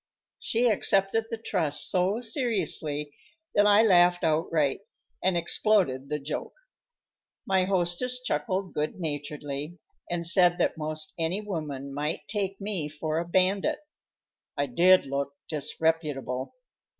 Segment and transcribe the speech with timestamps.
[0.39, 3.13] She accepted the trust so seriously
[3.53, 4.79] that I laughed outright,
[5.21, 6.53] and exploded the joke.
[7.45, 9.77] My hostess chuckled good naturedly,
[10.09, 13.77] and said that most any woman might take me for a bandit.
[14.57, 16.55] I did look disreputable.